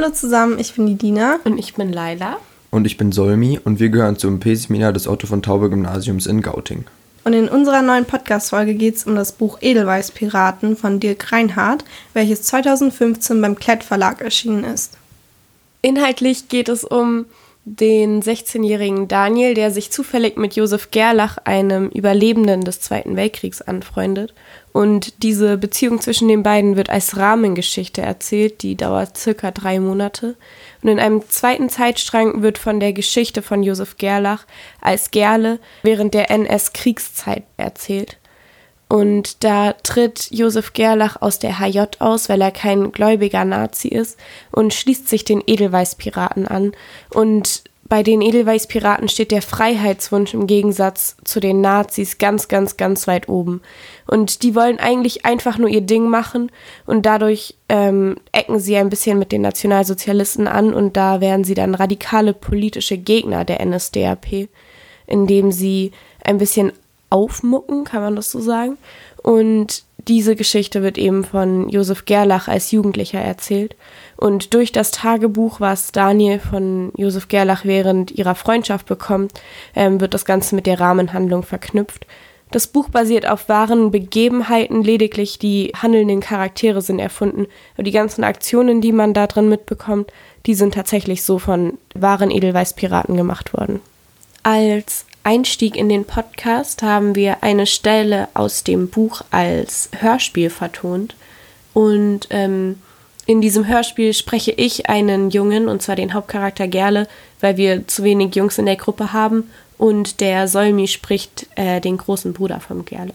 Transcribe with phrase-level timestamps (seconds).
[0.00, 1.40] Hallo zusammen, ich bin die Dina.
[1.42, 2.36] Und ich bin Laila.
[2.70, 6.40] Und ich bin Solmi und wir gehören zum P-Seminar des Otto von Taube Gymnasiums in
[6.40, 6.84] Gauting.
[7.24, 12.42] Und in unserer neuen Podcast-Folge geht es um das Buch Edelweiß-Piraten von Dirk Reinhardt, welches
[12.44, 14.96] 2015 beim Klett Verlag erschienen ist.
[15.82, 17.24] Inhaltlich geht es um
[17.76, 24.34] den 16-jährigen Daniel, der sich zufällig mit Josef Gerlach, einem Überlebenden des Zweiten Weltkriegs, anfreundet.
[24.72, 30.36] Und diese Beziehung zwischen den beiden wird als Rahmengeschichte erzählt, die dauert circa drei Monate.
[30.82, 34.46] Und in einem zweiten Zeitstrang wird von der Geschichte von Josef Gerlach
[34.80, 38.17] als Gerle während der NS-Kriegszeit erzählt.
[38.88, 44.18] Und da tritt Josef Gerlach aus der HJ aus, weil er kein gläubiger Nazi ist
[44.50, 46.72] und schließt sich den Edelweißpiraten an.
[47.12, 53.06] Und bei den Edelweißpiraten steht der Freiheitswunsch im Gegensatz zu den Nazis ganz, ganz, ganz
[53.06, 53.62] weit oben.
[54.06, 56.52] Und die wollen eigentlich einfach nur ihr Ding machen
[56.84, 61.54] und dadurch ähm, ecken sie ein bisschen mit den Nationalsozialisten an und da werden sie
[61.54, 64.48] dann radikale politische Gegner der NSDAP,
[65.06, 66.72] indem sie ein bisschen
[67.10, 68.76] aufmucken, kann man das so sagen.
[69.22, 73.76] Und diese Geschichte wird eben von Josef Gerlach als Jugendlicher erzählt.
[74.16, 79.32] Und durch das Tagebuch, was Daniel von Josef Gerlach während ihrer Freundschaft bekommt,
[79.74, 82.06] ähm, wird das Ganze mit der Rahmenhandlung verknüpft.
[82.50, 87.46] Das Buch basiert auf wahren Begebenheiten, lediglich die handelnden Charaktere sind erfunden.
[87.74, 90.10] Aber die ganzen Aktionen, die man da drin mitbekommt,
[90.46, 93.80] die sind tatsächlich so von wahren Edelweißpiraten gemacht worden.
[94.42, 101.16] Als Einstieg in den Podcast haben wir eine Stelle aus dem Buch als Hörspiel vertont.
[101.74, 102.80] Und ähm,
[103.26, 107.06] in diesem Hörspiel spreche ich einen Jungen, und zwar den Hauptcharakter Gerle,
[107.40, 109.50] weil wir zu wenig Jungs in der Gruppe haben.
[109.76, 113.12] Und der Solmi spricht äh, den großen Bruder vom Gerle.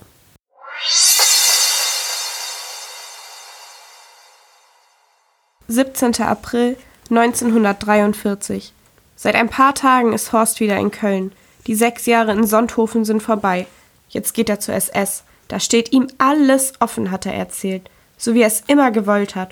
[5.67, 6.77] Siebzehnter April
[7.09, 8.71] 1943.
[9.15, 11.31] Seit ein paar Tagen ist Horst wieder in Köln.
[11.67, 13.67] Die sechs Jahre in Sonthofen sind vorbei.
[14.09, 15.23] Jetzt geht er zur SS.
[15.47, 19.51] Da steht ihm alles offen, hat er erzählt, so wie er es immer gewollt hat.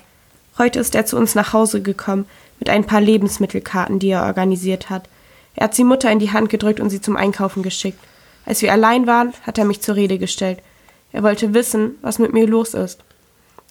[0.58, 2.26] Heute ist er zu uns nach Hause gekommen
[2.58, 5.08] mit ein paar Lebensmittelkarten, die er organisiert hat.
[5.54, 7.98] Er hat sie Mutter in die Hand gedrückt und sie zum Einkaufen geschickt.
[8.44, 10.58] Als wir allein waren, hat er mich zur Rede gestellt.
[11.12, 13.00] Er wollte wissen, was mit mir los ist.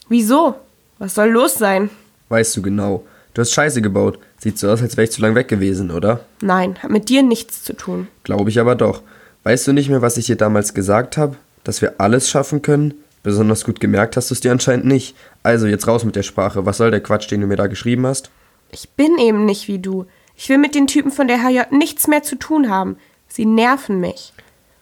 [0.10, 0.56] Wieso?
[1.00, 1.90] Was soll los sein?
[2.30, 3.06] Weißt du genau.
[3.34, 4.20] Du hast Scheiße gebaut.
[4.42, 6.22] Sieht so aus, als wäre ich zu lang weg gewesen, oder?
[6.42, 8.08] Nein, hat mit dir nichts zu tun.
[8.24, 9.04] Glaube ich aber doch.
[9.44, 11.36] Weißt du nicht mehr, was ich dir damals gesagt habe?
[11.64, 12.96] Dass wir alles schaffen können?
[13.22, 15.16] Besonders gut gemerkt hast du es dir anscheinend nicht.
[15.44, 16.66] Also jetzt raus mit der Sprache.
[16.66, 18.32] Was soll der Quatsch, den du mir da geschrieben hast?
[18.72, 20.08] Ich bin eben nicht wie du.
[20.36, 22.98] Ich will mit den Typen von der HJ nichts mehr zu tun haben.
[23.28, 24.34] Sie nerven mich.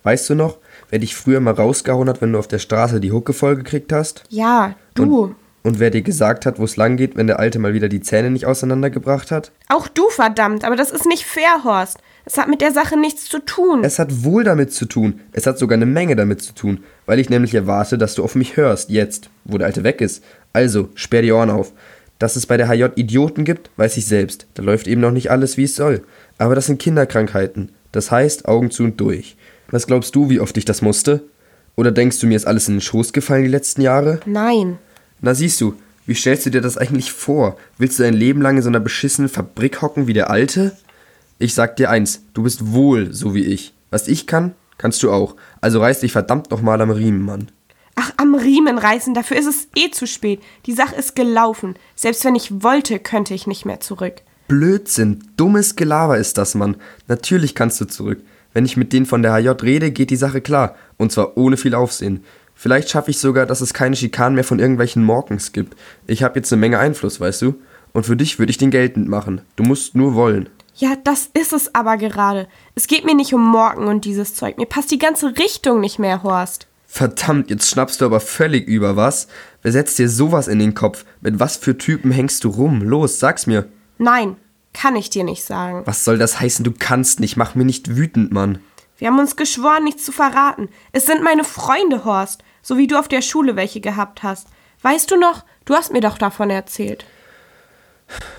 [0.04, 0.58] Weißt du noch,
[0.90, 4.24] wer dich früher mal rausgehauen hat, wenn du auf der Straße die Hucke vollgekriegt hast?
[4.30, 5.24] Ja, du.
[5.24, 7.90] Und, und wer dir gesagt hat, wo es lang geht, wenn der Alte mal wieder
[7.90, 9.52] die Zähne nicht auseinandergebracht hat?
[9.68, 11.98] Auch du, verdammt, aber das ist nicht fair, Horst.
[12.26, 13.84] Es hat mit der Sache nichts zu tun.
[13.84, 15.22] Es hat wohl damit zu tun.
[15.32, 18.36] Es hat sogar eine Menge damit zu tun, weil ich nämlich erwarte, dass du auf
[18.36, 20.24] mich hörst, jetzt, wo der Alte weg ist.
[20.54, 21.74] Also, sperr die Ohren auf.
[22.20, 24.46] Dass es bei der HJ Idioten gibt, weiß ich selbst.
[24.54, 26.04] Da läuft eben noch nicht alles, wie es soll.
[26.38, 27.72] Aber das sind Kinderkrankheiten.
[27.92, 29.38] Das heißt, Augen zu und durch.
[29.72, 31.24] Was glaubst du, wie oft ich das musste?
[31.76, 34.20] Oder denkst du, mir ist alles in den Schoß gefallen die letzten Jahre?
[34.26, 34.80] Nein.
[35.22, 35.76] Na siehst du,
[36.06, 37.58] wie stellst du dir das eigentlich vor?
[37.78, 40.76] Willst du dein Leben lang in so einer beschissenen Fabrik hocken wie der Alte?
[41.38, 43.74] Ich sag dir eins, du bist wohl so wie ich.
[43.92, 45.36] Was ich kann, kannst du auch.
[45.62, 47.52] Also reiß dich verdammt nochmal am Riemen, Mann.
[47.96, 50.42] Ach, am Riemen reißen, dafür ist es eh zu spät.
[50.66, 51.76] Die Sache ist gelaufen.
[51.96, 54.22] Selbst wenn ich wollte, könnte ich nicht mehr zurück.
[54.48, 56.78] Blödsinn, dummes Gelaber ist das, Mann.
[57.08, 58.20] Natürlich kannst du zurück.
[58.54, 60.76] Wenn ich mit denen von der HJ rede, geht die Sache klar.
[60.98, 62.24] Und zwar ohne viel Aufsehen.
[62.62, 65.78] Vielleicht schaffe ich sogar, dass es keine Schikanen mehr von irgendwelchen Morkens gibt.
[66.08, 67.56] Ich habe jetzt eine Menge Einfluss, weißt du?
[67.94, 69.40] Und für dich würde ich den geltend machen.
[69.56, 70.50] Du musst nur wollen.
[70.76, 72.50] Ja, das ist es aber gerade.
[72.76, 74.58] Es geht mir nicht um Morgen und dieses Zeug.
[74.58, 76.68] Mir passt die ganze Richtung nicht mehr, Horst.
[76.86, 79.30] Verdammt, jetzt schnappst du aber völlig über, was?
[79.62, 81.06] Wer setzt dir sowas in den Kopf?
[81.22, 82.82] Mit was für Typen hängst du rum?
[82.82, 83.70] Los, sag's mir.
[84.00, 84.36] Nein,
[84.74, 85.84] kann ich dir nicht sagen.
[85.86, 86.66] Was soll das heißen?
[86.66, 87.38] Du kannst nicht.
[87.38, 88.60] Mach mir nicht wütend, Mann.
[88.98, 90.68] Wir haben uns geschworen, nichts zu verraten.
[90.92, 92.44] Es sind meine Freunde, Horst.
[92.70, 94.46] So wie du auf der Schule welche gehabt hast.
[94.84, 95.44] Weißt du noch?
[95.66, 97.04] Du hast mir doch davon erzählt.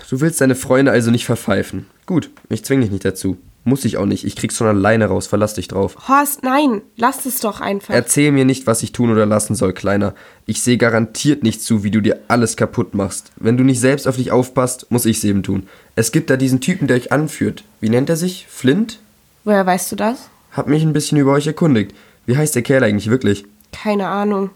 [0.09, 1.87] Du willst deine Freunde also nicht verpfeifen.
[2.05, 3.37] Gut, ich zwing dich nicht dazu.
[3.65, 4.23] Muss ich auch nicht.
[4.23, 5.27] Ich krieg's schon alleine raus.
[5.27, 6.07] Verlass dich drauf.
[6.07, 6.81] Horst, nein.
[6.95, 7.93] Lass es doch einfach.
[7.93, 10.15] Erzähl mir nicht, was ich tun oder lassen soll, Kleiner.
[10.45, 13.33] Ich sehe garantiert nicht zu, wie du dir alles kaputt machst.
[13.35, 15.67] Wenn du nicht selbst auf dich aufpasst, muss ich's eben tun.
[15.97, 17.65] Es gibt da diesen Typen, der euch anführt.
[17.81, 18.47] Wie nennt er sich?
[18.47, 18.99] Flint?
[19.43, 20.29] Woher weißt du das?
[20.53, 21.93] Hab mich ein bisschen über euch erkundigt.
[22.25, 23.43] Wie heißt der Kerl eigentlich wirklich?
[23.71, 24.51] Keine Ahnung.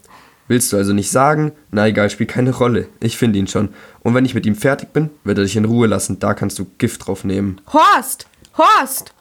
[0.48, 1.52] Willst du also nicht sagen?
[1.72, 2.88] Na egal, spielt keine Rolle.
[3.00, 3.70] Ich finde ihn schon.
[4.00, 6.20] Und wenn ich mit ihm fertig bin, wird er dich in Ruhe lassen.
[6.20, 7.60] Da kannst du Gift drauf nehmen.
[7.72, 8.28] Horst!
[8.56, 9.12] Horst!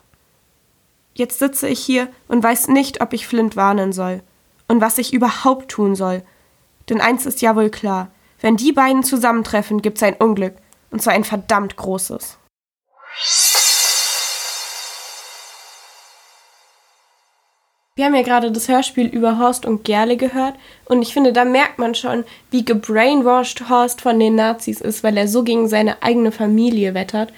[1.16, 4.22] Jetzt sitze ich hier und weiß nicht, ob ich Flint warnen soll.
[4.68, 6.22] Und was ich überhaupt tun soll.
[6.90, 8.12] Denn eins ist ja wohl klar.
[8.42, 10.54] Wenn die beiden zusammentreffen, gibt's ein Unglück.
[10.92, 12.38] Und zwar ein verdammt großes.
[17.98, 21.46] Wir haben ja gerade das Hörspiel über Horst und Gerle gehört und ich finde, da
[21.46, 26.04] merkt man schon, wie gebrainwashed Horst von den Nazis ist, weil er so gegen seine
[26.04, 27.32] eigene Familie wettert.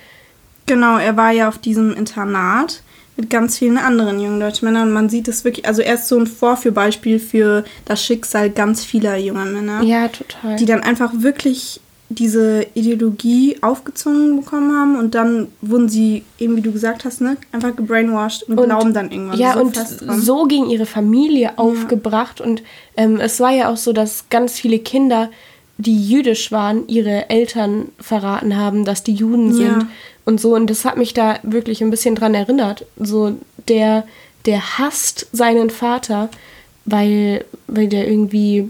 [0.66, 2.82] Genau, er war ja auf diesem Internat
[3.18, 6.08] mit ganz vielen anderen jungen deutschen Männern und man sieht es wirklich, also er ist
[6.08, 9.84] so ein Vorführbeispiel für das Schicksal ganz vieler junger Männer.
[9.84, 10.56] Ja, total.
[10.56, 16.62] Die dann einfach wirklich diese Ideologie aufgezwungen bekommen haben und dann wurden sie, eben wie
[16.62, 19.76] du gesagt hast, ne, einfach gebrainwashed und, Und- glauben dann irgendwann ja, so und
[20.22, 22.40] so gegen ihre Familie aufgebracht.
[22.40, 22.64] Und
[22.96, 25.30] ähm, es war ja auch so, dass ganz viele Kinder,
[25.78, 29.54] die jüdisch waren, ihre Eltern verraten haben, dass die Juden Ja.
[29.56, 29.88] sind
[30.24, 30.56] und so.
[30.56, 32.86] Und das hat mich da wirklich ein bisschen dran erinnert.
[32.98, 33.34] So,
[33.68, 34.08] der,
[34.46, 36.30] der hasst seinen Vater,
[36.86, 38.70] weil, weil der irgendwie,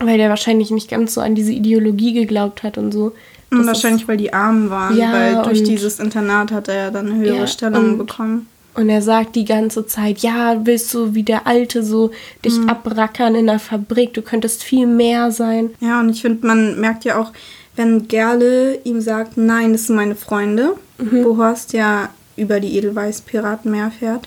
[0.00, 3.12] weil der wahrscheinlich nicht ganz so an diese Ideologie geglaubt hat und so.
[3.50, 6.90] Und Das wahrscheinlich, weil die arm waren, Ja, weil durch dieses Internat hat er ja
[6.90, 8.46] dann eine höhere Ja, Stellung und- bekommen.
[8.76, 12.10] Und er sagt die ganze Zeit, ja, willst du wie der Alte so
[12.44, 12.68] dich Mhm.
[12.68, 15.70] abrackern in der Fabrik, du könntest viel mehr sein.
[15.78, 17.30] Ja, und ich finde, man merkt ja auch,
[17.76, 21.24] wenn Gerle ihm sagt, nein, das sind meine Freunde, Mhm.
[21.24, 24.26] wo Horst ja über die Edelweiß-Piraten mehr fährt,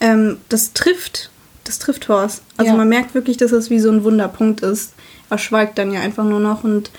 [0.00, 1.30] ähm, das trifft,
[1.64, 2.42] das trifft Horst.
[2.58, 2.76] Also Ja.
[2.76, 4.92] man merkt wirklich, dass es wie so ein Wunderpunkt ist.
[5.30, 6.90] Er schweigt dann ja einfach nur noch und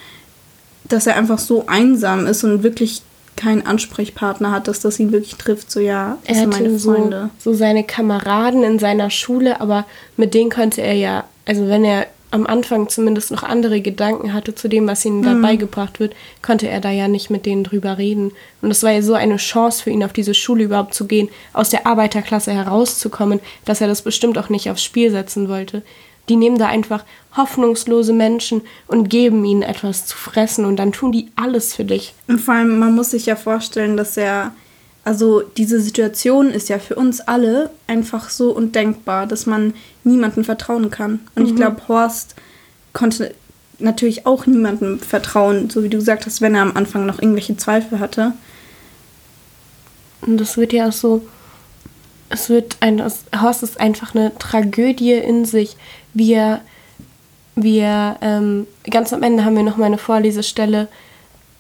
[0.86, 3.02] dass er einfach so einsam ist und wirklich
[3.36, 5.72] keinen Ansprechpartner hat, dass das ihn wirklich trifft.
[5.72, 7.30] So, ja, das Er sind meine hatte so, Freunde.
[7.38, 9.86] so seine Kameraden in seiner Schule, aber
[10.18, 14.54] mit denen konnte er ja, also wenn er am Anfang zumindest noch andere Gedanken hatte
[14.54, 15.42] zu dem, was ihm da Mhm.
[15.42, 18.32] beigebracht wird, konnte er da ja nicht mit denen drüber reden.
[18.62, 21.30] Und das war ja so eine Chance für ihn, auf diese Schule überhaupt zu gehen,
[21.54, 25.82] aus der Arbeiterklasse herauszukommen, dass er das bestimmt auch nicht aufs Spiel setzen wollte.
[26.30, 27.04] Die nehmen da einfach
[27.36, 32.14] hoffnungslose Menschen und geben ihnen etwas zu fressen und dann tun die alles für dich.
[32.28, 34.54] Und vor allem, man muss sich ja vorstellen, dass er,
[35.04, 39.74] also diese Situation ist ja für uns alle einfach so undenkbar, dass man
[40.04, 41.20] niemandem vertrauen kann.
[41.36, 42.36] Und ich glaube, Horst
[42.94, 43.34] konnte
[43.80, 47.58] natürlich auch niemandem vertrauen, so wie du gesagt hast, wenn er am Anfang noch irgendwelche
[47.58, 48.34] Zweifel hatte.
[50.22, 51.26] Und das wird ja auch so,
[52.30, 53.02] es wird ein,
[53.42, 55.76] Horst ist einfach eine Tragödie in sich.
[56.14, 56.62] Wir,
[57.56, 60.88] wir, ähm, ganz am Ende haben wir noch mal eine Vorlesestelle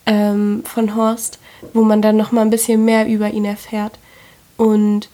[0.05, 1.39] ähm, von Horst,
[1.73, 3.97] wo man dann noch mal ein bisschen mehr über ihn erfährt.
[4.57, 5.09] Und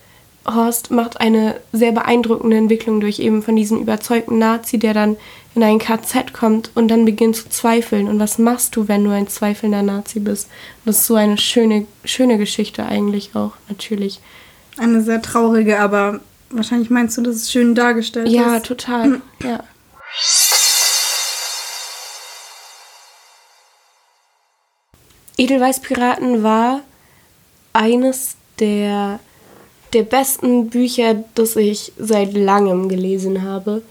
[0.46, 5.18] Horst macht eine sehr beeindruckende Entwicklung durch eben von diesem überzeugten Nazi, der dann
[5.56, 8.08] in ein KZ kommt und dann beginnt zu zweifeln.
[8.08, 10.50] Und was machst du, wenn du ein zweifelnder Nazi bist?
[10.84, 14.20] Das ist so eine schöne, schöne Geschichte eigentlich auch, natürlich.
[14.78, 16.20] Eine sehr traurige, aber
[16.50, 18.66] wahrscheinlich meinst du, dass es schön dargestellt Ja, ist.
[18.66, 19.22] total.
[19.44, 19.64] Ja.
[25.38, 26.82] Edelweißpiraten war
[27.74, 29.20] eines der,
[29.94, 33.82] der besten Bücher, das ich seit langem gelesen habe,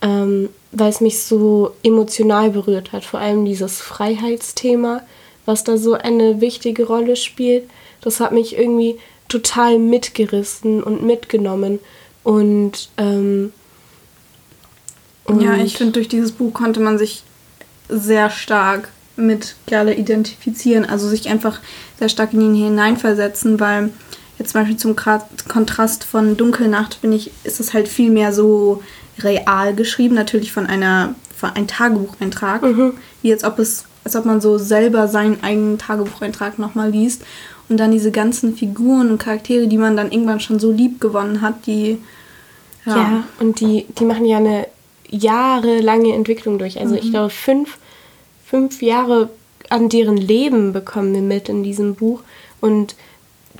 [0.00, 3.04] ähm, weil es mich so emotional berührt hat.
[3.04, 5.02] Vor allem dieses Freiheitsthema,
[5.44, 7.68] was da so eine wichtige Rolle spielt.
[8.00, 8.98] Das hat mich irgendwie
[9.34, 11.80] total mitgerissen und mitgenommen.
[12.22, 13.52] Und, ähm,
[15.28, 17.22] Ja, und- ich finde, durch dieses Buch konnte man sich
[17.88, 21.60] sehr stark mit Gerle identifizieren, also sich einfach
[21.98, 23.90] sehr stark in ihn hineinversetzen, weil
[24.38, 24.96] jetzt zum Beispiel zum
[25.48, 28.82] Kontrast von Dunkelnacht, finde ich, ist es halt viel mehr so
[29.18, 32.62] real geschrieben, natürlich von einer von einem Tagebucheintrag,
[33.22, 37.22] wie als ob es, als ob man so selber seinen eigenen Tagebucheintrag nochmal liest
[37.68, 41.40] und dann diese ganzen Figuren und Charaktere, die man dann irgendwann schon so lieb gewonnen
[41.40, 41.98] hat, die
[42.86, 44.66] Ja, und die, die machen ja eine
[45.08, 46.78] jahrelange Entwicklung durch.
[46.80, 47.78] Also ich glaube, fünf,
[48.44, 49.30] fünf Jahre
[49.70, 52.20] an deren Leben bekommen wir mit in diesem Buch.
[52.60, 52.94] Und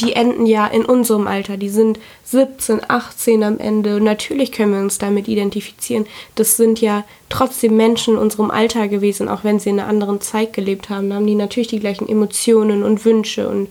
[0.01, 1.57] die enden ja in unserem Alter.
[1.57, 3.97] Die sind 17, 18 am Ende.
[3.97, 6.07] Und natürlich können wir uns damit identifizieren.
[6.35, 10.21] Das sind ja trotzdem Menschen in unserem Alter gewesen, auch wenn sie in einer anderen
[10.21, 11.11] Zeit gelebt haben.
[11.11, 13.69] Da haben die natürlich die gleichen Emotionen und Wünsche und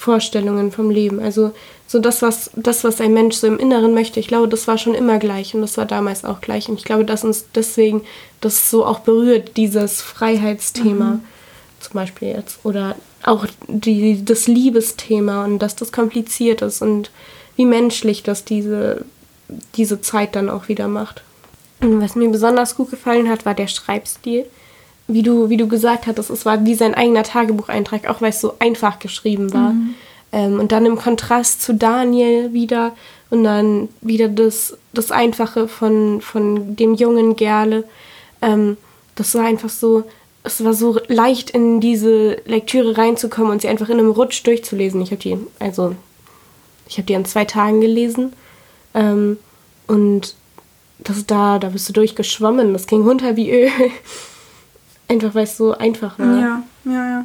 [0.00, 1.20] Vorstellungen vom Leben.
[1.20, 1.52] Also
[1.86, 4.78] so das, was, das, was ein Mensch so im Inneren möchte, ich glaube, das war
[4.78, 6.70] schon immer gleich und das war damals auch gleich.
[6.70, 8.00] Und ich glaube, dass uns deswegen
[8.40, 11.20] das so auch berührt, dieses Freiheitsthema
[11.80, 12.60] zum Beispiel jetzt.
[12.64, 17.10] Oder auch die, das Liebesthema und dass das kompliziert ist und
[17.56, 19.04] wie menschlich das diese,
[19.76, 21.22] diese Zeit dann auch wieder macht.
[21.82, 24.46] Und was mir besonders gut gefallen hat, war der Schreibstil.
[25.12, 28.40] Wie du, wie du gesagt hattest, es war wie sein eigener Tagebucheintrag, auch weil es
[28.40, 29.70] so einfach geschrieben war.
[29.70, 29.94] Mhm.
[30.32, 32.92] Ähm, und dann im Kontrast zu Daniel wieder
[33.30, 37.84] und dann wieder das, das Einfache von, von dem jungen Gerle.
[38.42, 38.76] Ähm,
[39.14, 40.04] das war einfach so,
[40.42, 45.00] es war so leicht in diese Lektüre reinzukommen und sie einfach in einem Rutsch durchzulesen.
[45.02, 45.94] Ich habe die, also,
[46.88, 48.32] ich habe die an zwei Tagen gelesen.
[48.94, 49.38] Ähm,
[49.86, 50.34] und
[50.98, 52.72] das da, da bist du durchgeschwommen.
[52.72, 53.70] Das ging runter wie Öl.
[55.10, 56.38] einfach weil es so einfach war.
[56.38, 57.24] Ja, ja, ja.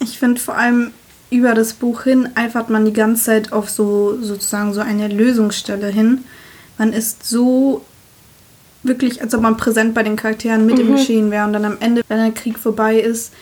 [0.00, 0.92] Ich finde vor allem
[1.30, 5.88] über das Buch hin eifert man die ganze Zeit auf so sozusagen so eine Lösungsstelle
[5.88, 6.24] hin.
[6.78, 7.84] Man ist so
[8.82, 10.88] wirklich, als ob man präsent bei den Charakteren mit mhm.
[10.88, 13.32] im Geschehen wäre und dann am Ende, wenn der Krieg vorbei ist,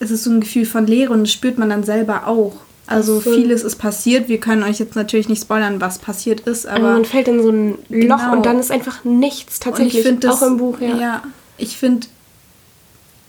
[0.00, 2.63] ist es so ein Gefühl von Leere und das spürt man dann selber auch.
[2.86, 3.32] Also so.
[3.32, 4.28] vieles ist passiert.
[4.28, 6.88] Wir können euch jetzt natürlich nicht spoilern, was passiert ist, aber.
[6.88, 8.32] Also man fällt in so ein Loch genau.
[8.32, 10.06] und dann ist einfach nichts tatsächlich.
[10.06, 10.96] Und ich auch das, im Buch, ja.
[10.96, 11.22] Ja,
[11.56, 12.06] ich finde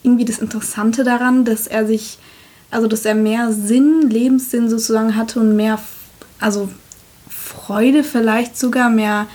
[0.03, 2.17] irgendwie das Interessante daran, dass er sich,
[2.69, 5.79] also dass er mehr Sinn, Lebenssinn sozusagen hatte und mehr,
[6.39, 6.69] also
[7.29, 9.25] Freude vielleicht sogar, mehr,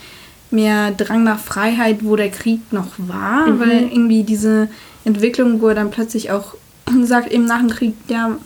[0.51, 3.61] mehr Drang nach Freiheit, wo der Krieg noch war, mhm.
[3.61, 4.69] weil irgendwie diese
[5.05, 6.55] Entwicklung, wo er dann plötzlich auch
[7.05, 8.37] sagt, eben nach dem Krieg, ja,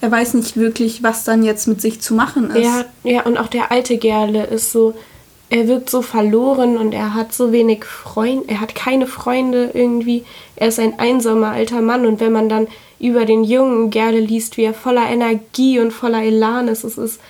[0.00, 2.64] er weiß nicht wirklich, was dann jetzt mit sich zu machen ist.
[2.64, 4.94] Ja, ja, und auch der alte Gerle ist so,
[5.50, 10.24] er wirkt so verloren und er hat so wenig Freunde, er hat keine Freunde irgendwie.
[10.56, 12.66] Er ist ein einsamer alter Mann und wenn man dann
[12.98, 17.20] über den jungen Gerle liest, wie er voller Energie und voller Elan ist, es ist,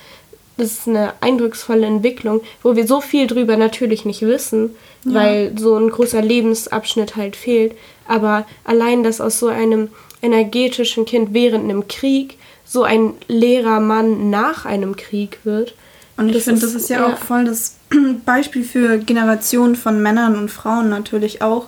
[0.57, 4.71] das ist eine eindrucksvolle Entwicklung, wo wir so viel drüber natürlich nicht wissen,
[5.03, 5.13] ja.
[5.13, 7.73] weil so ein großer Lebensabschnitt halt fehlt.
[8.07, 9.89] Aber allein, dass aus so einem
[10.21, 12.37] energetischen Kind während einem Krieg
[12.75, 15.73] so ein leerer Mann nach einem Krieg wird.
[16.17, 17.77] Und ich finde, das ist ja, ja auch voll das
[18.25, 21.67] Beispiel für Generationen von Männern und Frauen natürlich auch,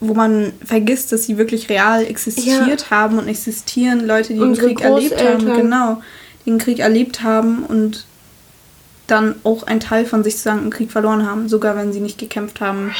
[0.00, 2.90] wo man vergisst, dass sie wirklich real existiert ja.
[2.90, 6.02] haben und existieren Leute, die Unsere den Krieg erlebt haben, genau,
[6.46, 8.06] den Krieg erlebt haben und
[9.06, 12.18] dann auch einen Teil von sich sozusagen im Krieg verloren haben, sogar wenn sie nicht
[12.18, 12.94] gekämpft haben.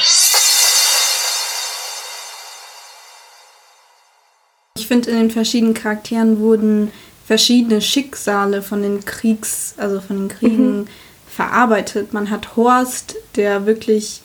[4.93, 6.91] Finde, in den verschiedenen Charakteren wurden
[7.25, 10.87] verschiedene Schicksale von den Kriegs, also von den Kriegen mhm.
[11.27, 12.13] verarbeitet.
[12.13, 14.21] Man hat Horst, der wirklich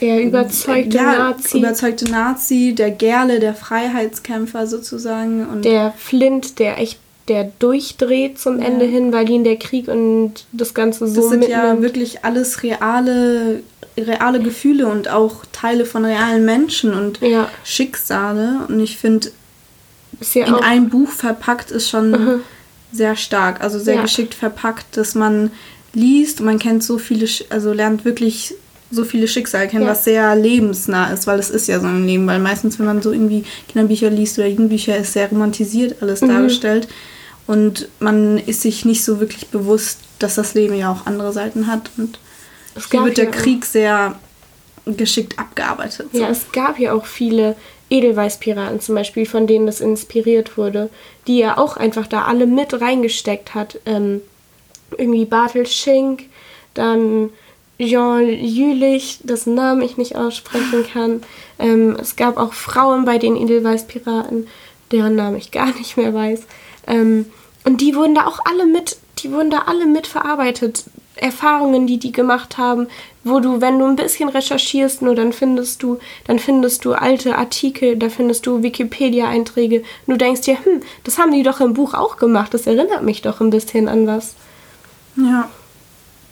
[0.00, 1.58] der überzeugte ja, Nazi.
[1.58, 5.46] Überzeugte Nazi, der Gerle, der Freiheitskämpfer sozusagen.
[5.46, 6.98] Und der Flint, der echt
[7.28, 8.66] der durchdreht zum ja.
[8.66, 11.64] Ende hin, weil ihn der Krieg und das Ganze so Das sind mitnimmt.
[11.64, 13.62] ja wirklich alles reale,
[13.98, 17.48] reale Gefühle und auch Teile von realen Menschen und ja.
[17.64, 18.60] Schicksale.
[18.68, 19.30] Und ich finde,
[20.34, 22.40] in ein Buch verpackt ist schon mhm.
[22.92, 24.02] sehr stark, also sehr ja.
[24.02, 25.50] geschickt verpackt, dass man
[25.92, 28.54] liest und man kennt so viele, also lernt wirklich
[28.90, 29.90] so viele Schicksale kennen, ja.
[29.90, 33.02] was sehr lebensnah ist, weil es ist ja so ein Leben, weil meistens, wenn man
[33.02, 36.28] so irgendwie Kinderbücher liest oder Jugendbücher, ist sehr romantisiert alles mhm.
[36.28, 36.88] dargestellt
[37.46, 41.66] und man ist sich nicht so wirklich bewusst, dass das Leben ja auch andere Seiten
[41.66, 42.18] hat und
[42.90, 44.16] hier wird der Krieg sehr
[44.84, 46.08] geschickt abgearbeitet.
[46.12, 46.20] So.
[46.20, 47.56] Ja, es gab ja auch viele
[47.90, 50.90] Edelweißpiraten zum Beispiel, von denen das inspiriert wurde,
[51.26, 53.78] die er auch einfach da alle mit reingesteckt hat.
[53.86, 54.22] Ähm,
[54.96, 56.24] irgendwie Bartel Schink,
[56.74, 57.30] dann
[57.78, 61.22] Jean Jülich, dessen Namen ich nicht aussprechen kann.
[61.58, 64.46] Ähm, es gab auch Frauen bei den Edelweißpiraten,
[64.92, 66.42] deren Namen ich gar nicht mehr weiß.
[66.86, 67.26] Ähm,
[67.64, 70.84] und die wurden da auch alle mit, die wurden da alle mit verarbeitet.
[71.16, 72.88] Erfahrungen, die die gemacht haben,
[73.24, 77.36] wo du, wenn du ein bisschen recherchierst, nur dann findest du, dann findest du alte
[77.36, 79.82] Artikel, da findest du Wikipedia-Einträge.
[80.06, 82.54] Du denkst dir, hm, das haben die doch im Buch auch gemacht.
[82.54, 84.34] Das erinnert mich doch ein bisschen an was.
[85.16, 85.48] Ja.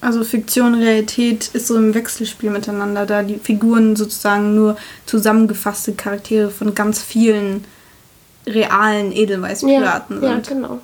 [0.00, 4.76] Also Fiktion, Realität ist so im Wechselspiel miteinander, da die Figuren sozusagen nur
[5.06, 7.64] zusammengefasste Charaktere von ganz vielen
[8.46, 10.46] realen Edelweißpiraten ja, sind.
[10.46, 10.80] Ja, genau.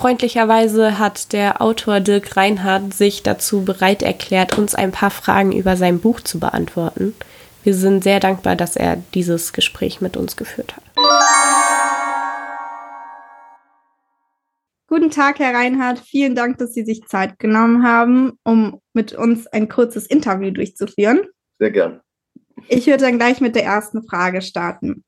[0.00, 5.76] Freundlicherweise hat der Autor Dirk Reinhardt sich dazu bereit erklärt, uns ein paar Fragen über
[5.76, 7.14] sein Buch zu beantworten.
[7.64, 10.84] Wir sind sehr dankbar, dass er dieses Gespräch mit uns geführt hat.
[14.86, 15.98] Guten Tag, Herr Reinhardt.
[15.98, 21.26] Vielen Dank, dass Sie sich Zeit genommen haben, um mit uns ein kurzes Interview durchzuführen.
[21.58, 22.00] Sehr gern.
[22.68, 25.04] Ich würde dann gleich mit der ersten Frage starten.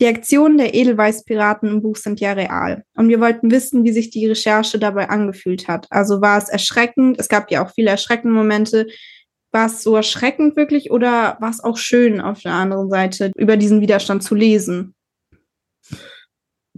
[0.00, 2.84] Die Aktionen der Edelweißpiraten im Buch sind ja real.
[2.94, 5.86] Und wir wollten wissen, wie sich die Recherche dabei angefühlt hat.
[5.90, 8.86] Also war es erschreckend, es gab ja auch viele erschreckende Momente.
[9.50, 13.56] war es so erschreckend wirklich oder war es auch schön auf der anderen Seite, über
[13.56, 14.94] diesen Widerstand zu lesen?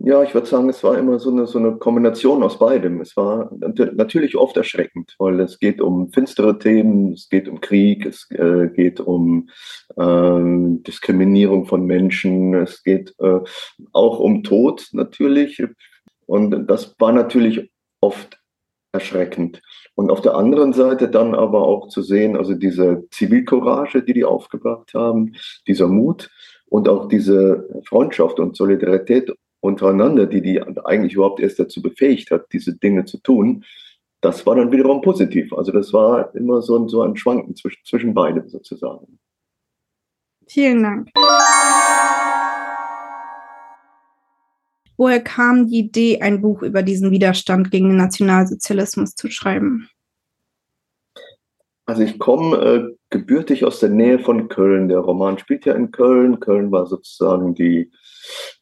[0.02, 3.02] Ja, ich würde sagen, es war immer so eine, so eine Kombination aus beidem.
[3.02, 8.06] Es war natürlich oft erschreckend, weil es geht um finstere Themen, es geht um Krieg,
[8.06, 9.50] es äh, geht um
[9.96, 10.40] äh,
[10.86, 13.40] Diskriminierung von Menschen, es geht äh,
[13.92, 15.62] auch um Tod natürlich.
[16.24, 18.40] Und das war natürlich oft
[18.92, 19.60] erschreckend.
[19.96, 24.24] Und auf der anderen Seite dann aber auch zu sehen, also diese Zivilcourage, die die
[24.24, 25.34] aufgebracht haben,
[25.66, 26.30] dieser Mut
[26.70, 29.30] und auch diese Freundschaft und Solidarität
[29.60, 33.64] untereinander, die die eigentlich überhaupt erst dazu befähigt hat, diese Dinge zu tun,
[34.20, 35.52] das war dann wiederum positiv.
[35.52, 39.18] Also das war immer so ein, so ein Schwanken zwischen, zwischen beiden sozusagen.
[40.46, 41.10] Vielen Dank.
[44.96, 49.88] Woher kam die Idee, ein Buch über diesen Widerstand gegen den Nationalsozialismus zu schreiben?
[51.86, 54.88] Also ich komme äh, gebürtig aus der Nähe von Köln.
[54.88, 56.38] Der Roman spielt ja in Köln.
[56.38, 57.90] Köln war sozusagen die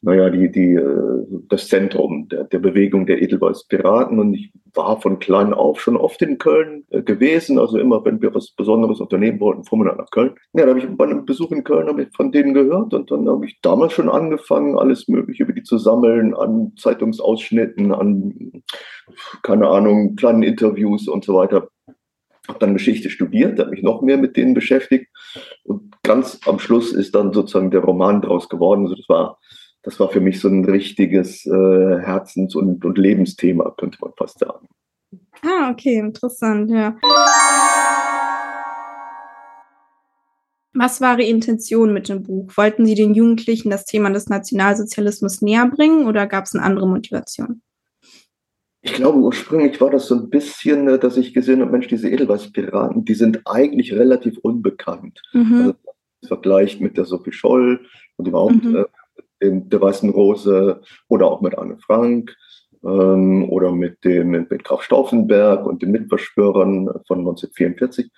[0.01, 4.19] naja, die, die, äh, das Zentrum der, der Bewegung der Edelweiß Piraten.
[4.19, 7.59] Und ich war von klein auf schon oft in Köln äh, gewesen.
[7.59, 10.35] Also immer, wenn wir was Besonderes unternehmen wollten, fuhren wir nach Köln.
[10.53, 13.45] Ja, da habe ich bei einem Besuch in Köln von denen gehört und dann habe
[13.45, 18.63] ich damals schon angefangen, alles Mögliche über die zu sammeln, an Zeitungsausschnitten, an,
[19.43, 21.69] keine Ahnung, kleinen Interviews und so weiter
[22.49, 25.07] habe dann Geschichte studiert, habe mich noch mehr mit denen beschäftigt
[25.63, 28.83] und ganz am Schluss ist dann sozusagen der Roman daraus geworden.
[28.83, 29.37] Also das war
[29.83, 34.39] das war für mich so ein richtiges äh, Herzens- und, und Lebensthema, könnte man fast
[34.39, 34.67] sagen.
[35.41, 36.97] Ah, okay, interessant, ja.
[40.73, 42.51] Was war Ihre Intention mit dem Buch?
[42.55, 46.87] Wollten Sie den Jugendlichen das Thema des Nationalsozialismus näher bringen oder gab es eine andere
[46.87, 47.61] Motivation?
[48.81, 52.09] Ich glaube, ursprünglich war das so ein bisschen, äh, dass ich gesehen habe, Mensch, diese
[52.09, 55.21] Edelweiß-Piraten, die sind eigentlich relativ unbekannt.
[55.33, 55.53] Mhm.
[55.53, 55.75] Also,
[56.27, 57.85] vergleicht mit der Sophie Scholl
[58.17, 58.75] und überhaupt mhm.
[58.75, 58.85] äh,
[59.39, 62.35] in der Weißen Rose oder auch mit Anne Frank
[62.83, 68.09] ähm, oder mit dem mit, mit Graf Stauffenberg und den Mitverschwörern von 1944.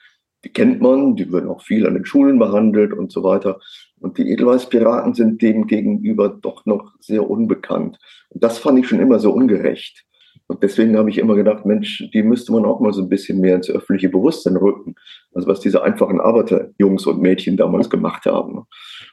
[0.44, 3.60] Die kennt man, die werden auch viel an den Schulen behandelt und so weiter.
[4.00, 8.00] Und die Edelweiß-Piraten sind dem gegenüber doch noch sehr unbekannt.
[8.30, 10.04] Und das fand ich schon immer so ungerecht.
[10.52, 13.40] Und deswegen habe ich immer gedacht, Mensch, die müsste man auch mal so ein bisschen
[13.40, 14.96] mehr ins öffentliche Bewusstsein rücken.
[15.34, 18.66] Also was diese einfachen Arbeiterjungs und Mädchen damals gemacht haben.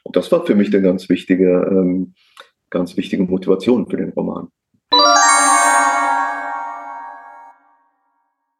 [0.03, 2.15] Und das war für mich eine ganz wichtige, ähm,
[2.71, 4.49] ganz wichtige Motivation für den Roman.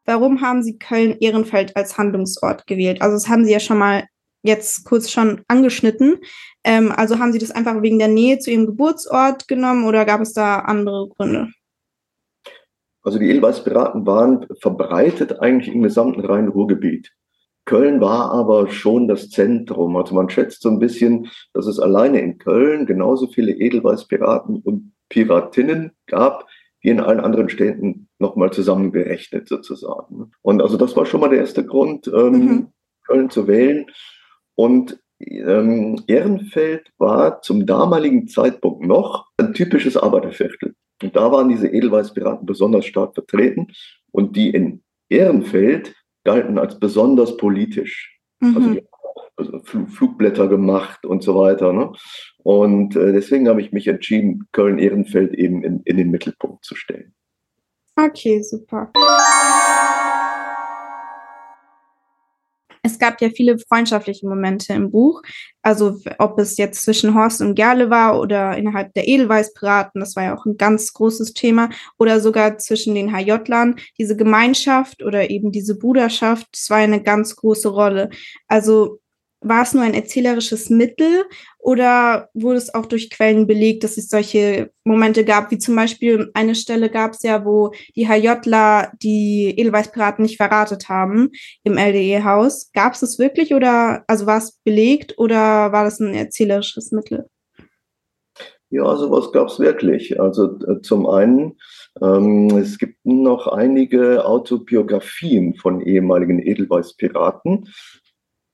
[0.05, 3.01] Warum haben Sie Köln-Ehrenfeld als Handlungsort gewählt?
[3.01, 4.05] Also das haben Sie ja schon mal
[4.41, 6.19] jetzt kurz schon angeschnitten.
[6.63, 10.21] Ähm, also haben Sie das einfach wegen der Nähe zu Ihrem Geburtsort genommen oder gab
[10.21, 11.49] es da andere Gründe?
[13.09, 17.11] Also die Edelweiß-Piraten waren verbreitet eigentlich im gesamten Rhein-Ruhr-Gebiet.
[17.65, 19.97] Köln war aber schon das Zentrum.
[19.97, 24.91] Also man schätzt so ein bisschen, dass es alleine in Köln genauso viele Edelweiß-Piraten und
[25.09, 26.45] Piratinnen gab,
[26.81, 30.29] wie in allen anderen Städten nochmal zusammengerechnet sozusagen.
[30.43, 32.67] Und also das war schon mal der erste Grund, ähm, mhm.
[33.07, 33.87] Köln zu wählen.
[34.53, 40.75] Und ähm, Ehrenfeld war zum damaligen Zeitpunkt noch ein typisches Arbeiterviertel.
[41.01, 43.67] Und da waren diese Edelweiß-Piraten besonders stark vertreten.
[44.11, 48.19] Und die in Ehrenfeld galten als besonders politisch.
[48.39, 48.55] Mhm.
[48.57, 48.83] Also die
[49.35, 51.71] also Flugblätter gemacht und so weiter.
[51.71, 51.91] Ne?
[52.39, 57.13] Und äh, deswegen habe ich mich entschieden, Köln-Ehrenfeld eben in, in den Mittelpunkt zu stellen.
[57.95, 58.91] Okay, super.
[62.83, 65.21] Es gab ja viele freundschaftliche Momente im Buch.
[65.61, 70.23] Also ob es jetzt zwischen Horst und Gerle war oder innerhalb der Edelweißpiraten, das war
[70.23, 73.75] ja auch ein ganz großes Thema, oder sogar zwischen den HJlern.
[73.97, 78.09] Diese Gemeinschaft oder eben diese Bruderschaft, das war eine ganz große Rolle.
[78.47, 78.99] Also
[79.41, 81.25] war es nur ein erzählerisches Mittel
[81.57, 86.29] oder wurde es auch durch Quellen belegt, dass es solche Momente gab, wie zum Beispiel
[86.33, 91.29] eine Stelle gab es ja, wo die HJler die Edelweißpiraten nicht verratet haben
[91.63, 92.71] im LDE-Haus.
[92.73, 97.25] Gab es das wirklich oder also war es belegt oder war das ein erzählerisches Mittel?
[98.71, 100.19] Ja, sowas gab es wirklich.
[100.19, 101.57] Also äh, zum einen,
[102.01, 107.67] ähm, es gibt noch einige Autobiografien von ehemaligen Edelweißpiraten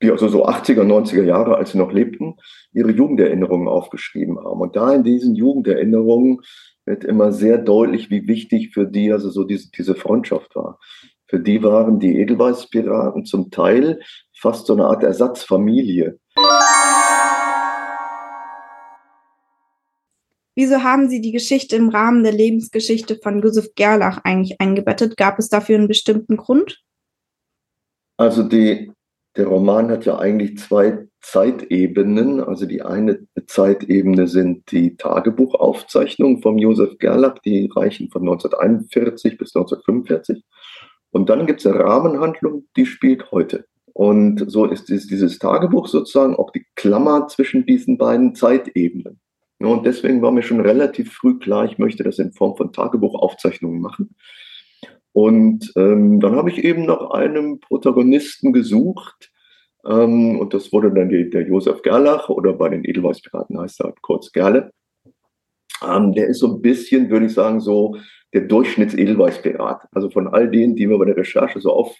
[0.02, 2.36] die also so 80er, 90er Jahre, als sie noch lebten,
[2.74, 4.60] ihre Jugenderinnerungen aufgeschrieben haben.
[4.60, 6.42] Und da in diesen Jugenderinnerungen
[6.86, 10.80] wird immer sehr deutlich, wie wichtig für die also so diese, diese Freundschaft war.
[11.28, 14.00] Für die waren die Edelweißpiraten zum Teil
[14.38, 16.20] fast so eine Art Ersatzfamilie.
[20.58, 25.18] Wieso haben Sie die Geschichte im Rahmen der Lebensgeschichte von Josef Gerlach eigentlich eingebettet?
[25.18, 26.82] Gab es dafür einen bestimmten Grund?
[28.18, 28.92] Also die
[29.38, 32.40] der Roman hat ja eigentlich zwei Zeitebenen.
[32.40, 39.56] Also die eine Zeitebene sind die Tagebuchaufzeichnungen von Josef Gerlach, die reichen von 1941 bis
[39.56, 40.44] 1945.
[41.12, 43.66] Und dann gibt es eine Rahmenhandlung, die spielt heute.
[43.94, 49.20] Und so ist dieses Tagebuch sozusagen auch die Klammer zwischen diesen beiden Zeitebenen.
[49.60, 53.80] Und deswegen war mir schon relativ früh klar, ich möchte das in Form von Tagebuchaufzeichnungen
[53.80, 54.16] machen.
[55.16, 59.32] Und ähm, dann habe ich eben nach einem Protagonisten gesucht.
[59.88, 63.94] Ähm, und das wurde dann die, der Josef Gerlach oder bei den Edelweißpiraten heißt er
[64.02, 64.74] kurz Gerle.
[65.82, 67.96] Ähm, der ist so ein bisschen, würde ich sagen, so
[68.34, 69.88] der Durchschnitts-Edelweißpirat.
[69.94, 71.96] Also von all denen, die mir bei der Recherche so auf,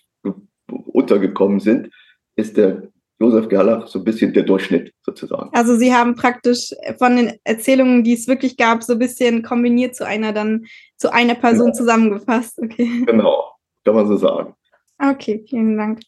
[0.68, 1.90] untergekommen sind,
[2.36, 5.50] ist der Josef Gerlach so ein bisschen der Durchschnitt sozusagen.
[5.54, 9.96] Also Sie haben praktisch von den Erzählungen, die es wirklich gab, so ein bisschen kombiniert
[9.96, 10.66] zu einer dann
[10.98, 11.78] zu einer Person genau.
[11.78, 12.60] zusammengefasst.
[12.62, 13.04] Okay.
[13.06, 13.52] Genau,
[13.86, 14.54] kann man so sagen.
[15.00, 16.02] Okay, vielen Dank.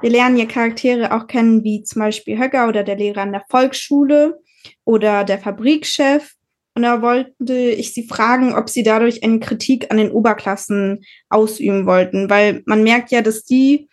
[0.00, 3.44] Wir lernen ja Charaktere auch kennen, wie zum Beispiel Höcker oder der Lehrer an der
[3.48, 4.38] Volksschule
[4.84, 6.34] oder der Fabrikchef.
[6.74, 11.86] Und da wollte ich Sie fragen, ob Sie dadurch eine Kritik an den Oberklassen ausüben
[11.86, 13.88] wollten, weil man merkt ja, dass die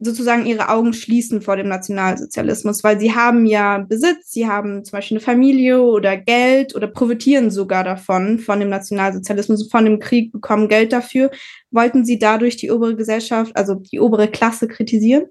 [0.00, 4.92] sozusagen ihre Augen schließen vor dem Nationalsozialismus, weil sie haben ja Besitz, sie haben zum
[4.92, 10.32] Beispiel eine Familie oder Geld oder profitieren sogar davon, von dem Nationalsozialismus, von dem Krieg,
[10.32, 11.30] bekommen Geld dafür.
[11.70, 15.26] Wollten Sie dadurch die obere Gesellschaft, also die obere Klasse kritisieren?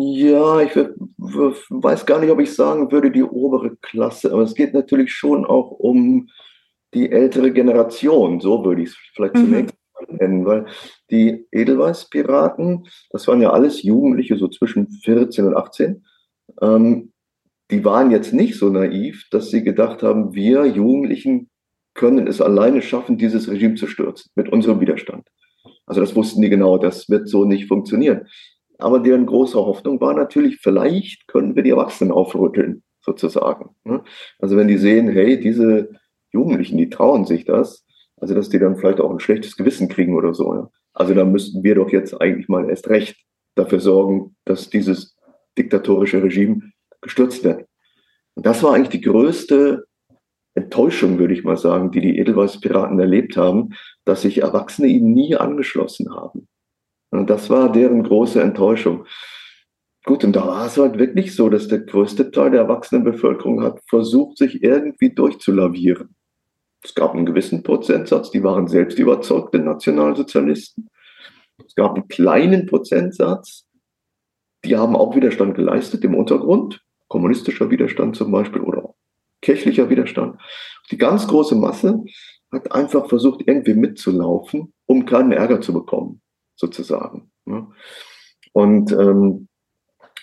[0.00, 4.74] Ja, ich weiß gar nicht, ob ich sagen würde, die obere Klasse, aber es geht
[4.74, 6.28] natürlich schon auch um
[6.94, 9.44] die ältere Generation, so würde ich es vielleicht mhm.
[9.44, 9.74] zunächst
[10.08, 10.66] nennen, weil
[11.10, 16.04] die Edelweiß-Piraten, das waren ja alles Jugendliche, so zwischen 14 und 18,
[16.60, 17.12] ähm,
[17.70, 21.48] die waren jetzt nicht so naiv, dass sie gedacht haben, wir Jugendlichen
[21.94, 25.28] können es alleine schaffen, dieses Regime zu stürzen, mit unserem Widerstand.
[25.86, 28.26] Also das wussten die genau, das wird so nicht funktionieren.
[28.82, 33.70] Aber deren große Hoffnung war natürlich, vielleicht können wir die Erwachsenen aufrütteln, sozusagen.
[33.84, 34.02] Ne?
[34.38, 35.90] Also wenn die sehen, hey, diese
[36.32, 37.84] Jugendlichen, die trauen sich das,
[38.16, 40.68] also dass die dann vielleicht auch ein schlechtes Gewissen kriegen oder so.
[40.94, 43.16] Also da müssten wir doch jetzt eigentlich mal erst recht
[43.54, 45.16] dafür sorgen, dass dieses
[45.58, 47.66] diktatorische Regime gestürzt wird.
[48.34, 49.84] Und das war eigentlich die größte
[50.54, 53.70] Enttäuschung, würde ich mal sagen, die die Edelweiß-Piraten erlebt haben,
[54.04, 56.48] dass sich Erwachsene ihnen nie angeschlossen haben.
[57.12, 59.06] Und das war deren große Enttäuschung.
[60.04, 63.80] Gut, und da war es halt wirklich so, dass der größte Teil der Erwachsenenbevölkerung hat
[63.88, 66.16] versucht, sich irgendwie durchzulavieren.
[66.82, 70.88] Es gab einen gewissen Prozentsatz, die waren selbst überzeugte Nationalsozialisten.
[71.64, 73.68] Es gab einen kleinen Prozentsatz,
[74.64, 78.94] die haben auch Widerstand geleistet im Untergrund, kommunistischer Widerstand zum Beispiel oder
[79.42, 80.40] kirchlicher Widerstand.
[80.90, 82.02] Die ganz große Masse
[82.50, 86.21] hat einfach versucht, irgendwie mitzulaufen, um keinen Ärger zu bekommen,
[86.62, 87.30] sozusagen.
[88.52, 89.48] Und ähm,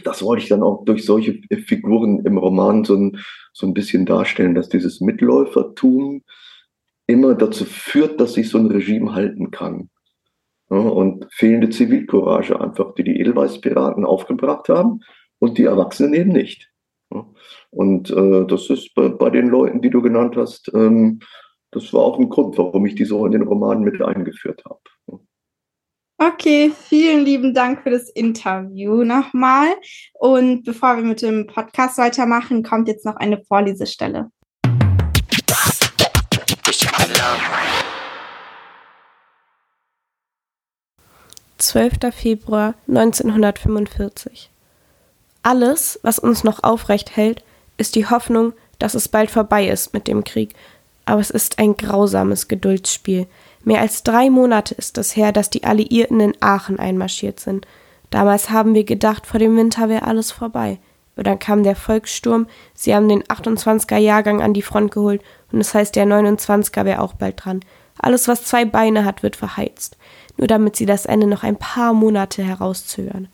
[0.03, 3.19] das wollte ich dann auch durch solche Figuren im Roman so ein,
[3.51, 6.23] so ein bisschen darstellen, dass dieses Mitläufertum
[7.07, 9.89] immer dazu führt, dass sich so ein Regime halten kann.
[10.69, 15.01] Ja, und fehlende Zivilcourage einfach, die die Edelweißpiraten aufgebracht haben
[15.39, 16.69] und die Erwachsenen eben nicht.
[17.11, 17.25] Ja,
[17.71, 21.19] und äh, das ist bei, bei, den Leuten, die du genannt hast, ähm,
[21.71, 24.79] das war auch ein Grund, warum ich die so in den Roman mit eingeführt habe.
[26.21, 29.69] Okay, vielen lieben Dank für das Interview nochmal.
[30.15, 34.29] Und bevor wir mit dem Podcast weitermachen, kommt jetzt noch eine Vorlesestelle.
[41.57, 42.13] 12.
[42.13, 44.49] Februar 1945.
[45.41, 47.45] Alles, was uns noch aufrecht hält,
[47.77, 50.53] ist die Hoffnung, dass es bald vorbei ist mit dem Krieg.
[51.05, 53.27] Aber es ist ein grausames Geduldsspiel.
[53.63, 57.67] Mehr als drei Monate ist es her, dass die Alliierten in Aachen einmarschiert sind.
[58.09, 60.79] Damals haben wir gedacht, vor dem Winter wäre alles vorbei.
[61.15, 65.59] Und dann kam der Volkssturm, sie haben den 28er Jahrgang an die Front geholt und
[65.59, 67.59] es das heißt, der 29er wäre auch bald dran.
[67.97, 69.97] Alles, was zwei Beine hat, wird verheizt
[70.39, 73.27] nur damit sie das Ende noch ein paar Monate herauszögern.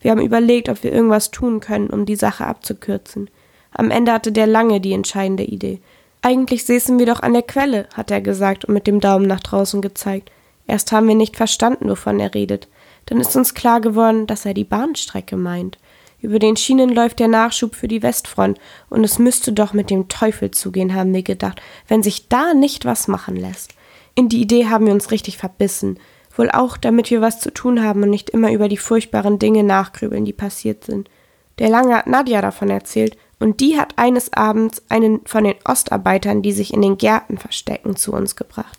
[0.00, 3.28] Wir haben überlegt, ob wir irgendwas tun können, um die Sache abzukürzen.
[3.72, 5.80] Am Ende hatte der Lange die entscheidende Idee.
[6.22, 9.40] Eigentlich säßen wir doch an der Quelle, hat er gesagt und mit dem Daumen nach
[9.40, 10.30] draußen gezeigt.
[10.66, 12.68] Erst haben wir nicht verstanden, wovon er redet.
[13.06, 15.78] Dann ist uns klar geworden, dass er die Bahnstrecke meint.
[16.20, 20.08] Über den Schienen läuft der Nachschub für die Westfront, und es müsste doch mit dem
[20.08, 23.74] Teufel zugehen, haben wir gedacht, wenn sich da nicht was machen lässt.
[24.14, 25.98] In die Idee haben wir uns richtig verbissen
[26.38, 29.64] wohl auch, damit wir was zu tun haben und nicht immer über die furchtbaren Dinge
[29.64, 31.08] nachgrübeln, die passiert sind.
[31.58, 36.40] Der Lange hat Nadja davon erzählt, und die hat eines Abends einen von den Ostarbeitern,
[36.40, 38.78] die sich in den Gärten verstecken, zu uns gebracht.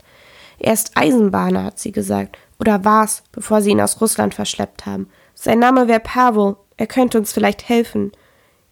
[0.59, 2.37] Er ist Eisenbahner, hat sie gesagt.
[2.59, 5.09] Oder war's, bevor sie ihn aus Russland verschleppt haben.
[5.35, 6.55] Sein Name wäre Pavel.
[6.77, 8.11] Er könnte uns vielleicht helfen.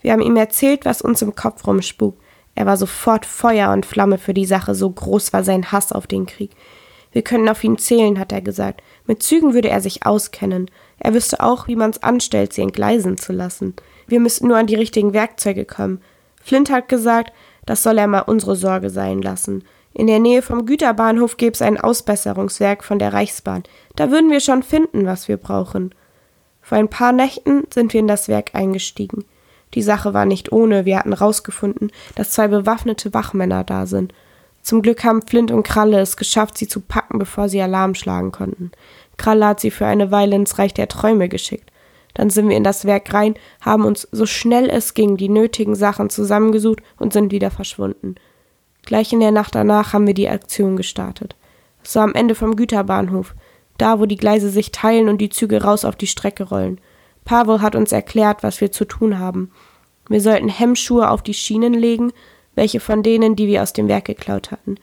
[0.02, 2.20] Wir haben ihm erzählt, was uns im Kopf rumspukt.
[2.56, 6.08] Er war sofort Feuer und Flamme für die Sache, so groß war sein Hass auf
[6.08, 6.52] den Krieg.
[7.12, 8.82] Wir können auf ihn zählen, hat er gesagt.
[9.06, 10.72] Mit Zügen würde er sich auskennen.
[11.00, 13.76] Er wüsste auch, wie man's anstellt, sie entgleisen zu lassen.
[14.08, 16.02] Wir müssten nur an die richtigen Werkzeuge kommen.
[16.42, 17.34] Flint hat gesagt,
[17.66, 19.64] das soll er mal unsere Sorge sein lassen.
[19.94, 23.64] In der Nähe vom Güterbahnhof gäbe es ein Ausbesserungswerk von der Reichsbahn.
[23.96, 25.96] Da würden wir schon finden, was wir brauchen.
[26.62, 29.24] Vor ein paar Nächten sind wir in das Werk eingestiegen.
[29.74, 34.14] Die Sache war nicht ohne, wir hatten rausgefunden, dass zwei bewaffnete Wachmänner da sind.
[34.62, 38.32] Zum Glück haben Flint und Kralle es geschafft, sie zu packen, bevor sie Alarm schlagen
[38.32, 38.72] konnten.
[39.18, 41.72] Kralle hat sie für eine Weile ins Reich der Träume geschickt.
[42.16, 45.76] Dann sind wir in das Werk rein, haben uns so schnell es ging die nötigen
[45.76, 48.16] Sachen zusammengesucht und sind wieder verschwunden.
[48.84, 51.36] Gleich in der Nacht danach haben wir die Aktion gestartet.
[51.84, 53.36] Es war am Ende vom Güterbahnhof,
[53.78, 56.80] da wo die Gleise sich teilen und die Züge raus auf die Strecke rollen.
[57.26, 59.52] Pavel hat uns erklärt, was wir zu tun haben.
[60.08, 62.14] Wir sollten Hemmschuhe auf die Schienen legen,
[62.54, 64.76] welche von denen, die wir aus dem Werk geklaut hatten.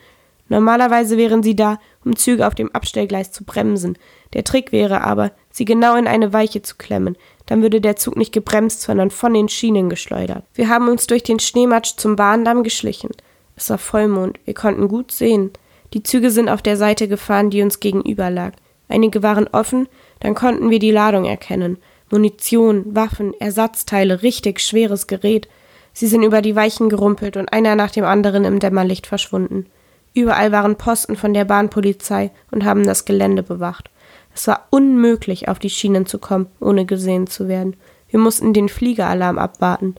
[0.49, 3.97] Normalerweise wären sie da, um Züge auf dem Abstellgleis zu bremsen.
[4.35, 7.17] Der Trick wäre aber, sie genau in eine Weiche zu klemmen.
[7.47, 10.45] Dann würde der Zug nicht gebremst, sondern von den Schienen geschleudert.
[10.55, 13.11] Wir haben uns durch den Schneematsch zum Bahndamm geschlichen.
[13.57, 15.51] Es war Vollmond, wir konnten gut sehen.
[15.93, 18.53] Die Züge sind auf der Seite gefahren, die uns gegenüber lag.
[18.89, 19.89] Einige waren offen,
[20.21, 21.79] dann konnten wir die Ladung erkennen.
[22.11, 25.49] Munition, Waffen, Ersatzteile, richtig schweres Gerät.
[25.93, 29.67] Sie sind über die Weichen gerumpelt und einer nach dem anderen im Dämmerlicht verschwunden.
[30.15, 33.91] Überall waren Posten von der Bahnpolizei und haben das Gelände bewacht.
[34.35, 37.77] Es war unmöglich, auf die Schienen zu kommen, ohne gesehen zu werden.
[38.09, 39.97] Wir mussten den Fliegeralarm abwarten,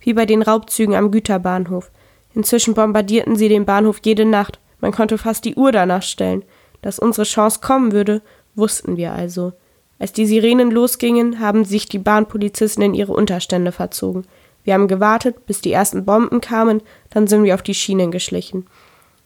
[0.00, 1.90] wie bei den Raubzügen am Güterbahnhof.
[2.34, 4.58] Inzwischen bombardierten sie den Bahnhof jede Nacht.
[4.80, 6.44] Man konnte fast die Uhr danach stellen.
[6.82, 8.20] Dass unsere Chance kommen würde,
[8.54, 9.52] wussten wir also.
[9.98, 14.26] Als die Sirenen losgingen, haben sich die Bahnpolizisten in ihre Unterstände verzogen.
[14.64, 18.66] Wir haben gewartet, bis die ersten Bomben kamen, dann sind wir auf die Schienen geschlichen.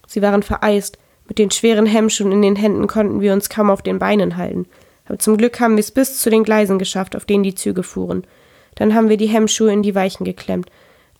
[0.06, 0.98] Sie waren vereist.
[1.28, 4.66] Mit den schweren Hemmschuhen in den Händen konnten wir uns kaum auf den Beinen halten.
[5.06, 7.82] Aber zum Glück haben wir es bis zu den Gleisen geschafft, auf denen die Züge
[7.82, 8.24] fuhren.
[8.74, 10.70] Dann haben wir die Hemmschuhe in die Weichen geklemmt.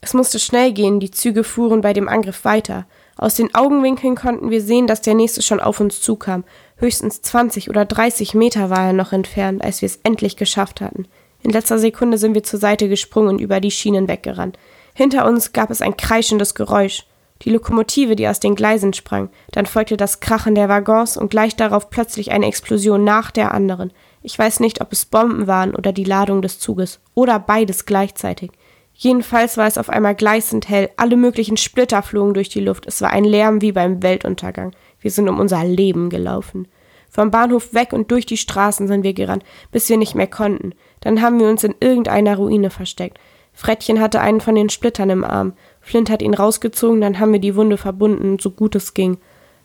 [0.01, 2.87] Es musste schnell gehen, die Züge fuhren bei dem Angriff weiter.
[3.17, 6.45] Aus den Augenwinkeln konnten wir sehen, dass der nächste schon auf uns zukam.
[6.77, 11.07] Höchstens 20 oder 30 Meter war er noch entfernt, als wir es endlich geschafft hatten.
[11.43, 14.59] In letzter Sekunde sind wir zur Seite gesprungen und über die Schienen weggerannt.
[14.95, 17.05] Hinter uns gab es ein kreischendes Geräusch
[17.43, 21.57] die Lokomotive, die aus den Gleisen sprang, dann folgte das Krachen der Waggons und gleich
[21.57, 23.93] darauf plötzlich eine Explosion nach der anderen.
[24.23, 28.51] Ich weiß nicht, ob es Bomben waren oder die Ladung des Zuges oder beides gleichzeitig.
[28.95, 33.01] Jedenfalls war es auf einmal gleißend hell, alle möglichen Splitter flogen durch die Luft, es
[33.01, 34.73] war ein Lärm wie beim Weltuntergang.
[35.01, 36.67] Wir sind um unser Leben gelaufen.
[37.09, 40.75] Vom Bahnhof weg und durch die Straßen sind wir gerannt, bis wir nicht mehr konnten.
[41.01, 43.19] Dann haben wir uns in irgendeiner Ruine versteckt.
[43.53, 45.55] Frettchen hatte einen von den Splittern im Arm.
[45.89, 49.17] Flint hat ihn rausgezogen, dann haben wir die Wunde verbunden, so gut es ging.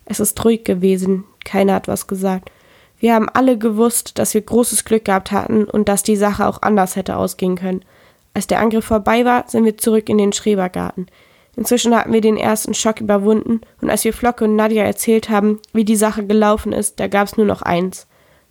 [0.06, 2.50] Es ist ruhig gewesen, keiner hat was gesagt.
[2.98, 6.62] Wir haben alle gewusst, dass wir großes Glück gehabt hatten und dass die Sache auch
[6.62, 7.84] anders hätte ausgehen können.
[8.32, 11.08] Als der Angriff vorbei war, sind wir zurück in den Schrebergarten.
[11.56, 15.60] Inzwischen hatten wir den ersten Schock überwunden und als wir Flocke und Nadja erzählt haben,
[15.74, 18.06] wie die Sache gelaufen ist, da gab's nur noch eins.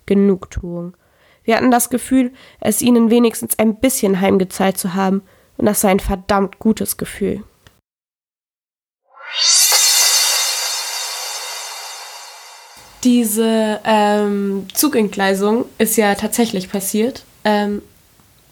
[0.06, 0.96] Genugtuung.
[1.42, 5.22] Wir hatten das Gefühl, es ihnen wenigstens ein bisschen heimgezahlt zu haben,
[5.56, 7.42] und das war ein verdammt gutes Gefühl.
[13.04, 17.24] Diese ähm, Zugentgleisung ist ja tatsächlich passiert.
[17.44, 17.82] Ähm,